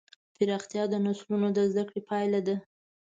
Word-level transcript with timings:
پراختیا 0.35 0.83
د 0.89 0.93
نسلونو 1.05 1.47
د 1.57 1.59
زدهکړې 1.71 2.01
پایله 2.09 2.39
ده. 2.47 2.55